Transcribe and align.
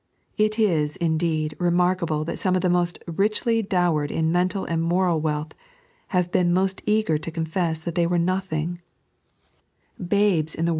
It 0.35 0.57
is, 0.57 0.95
indeed, 0.95 1.55
remarkable 1.59 2.25
that 2.25 2.39
some 2.39 2.55
of 2.55 2.61
the 2.63 2.71
most 2.71 2.97
richly 3.05 3.61
dowered 3.61 4.09
in 4.09 4.31
mental 4.31 4.65
and 4.65 4.81
moral 4.81 5.21
wealth 5.21 5.53
have 6.07 6.31
been 6.31 6.51
most 6.51 6.81
eager 6.87 7.19
to 7.19 7.29
confess 7.29 7.83
that 7.83 7.93
they 7.93 8.07
were 8.07 8.17
nothing— 8.17 8.81
babes 9.99 10.55
in 10.55 10.65
the 10.65 10.69
world 10.69 10.69
of 10.69 10.69
3. 10.69 10.69